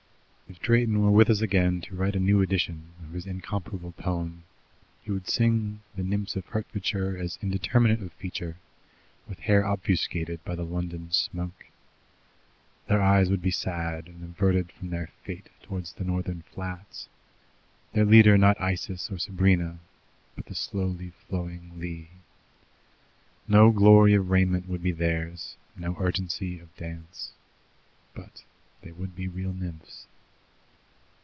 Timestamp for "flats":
16.41-17.07